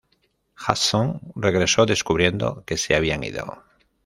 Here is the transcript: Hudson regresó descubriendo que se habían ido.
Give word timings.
Hudson 0.57 1.21
regresó 1.35 1.85
descubriendo 1.85 2.63
que 2.65 2.75
se 2.75 2.95
habían 2.95 3.23
ido. 3.23 3.63